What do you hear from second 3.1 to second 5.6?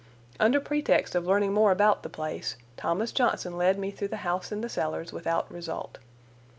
Johnson led me through the house and the cellars, without